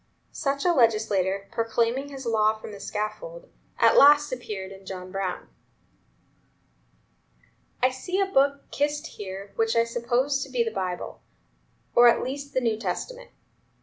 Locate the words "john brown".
4.83-5.47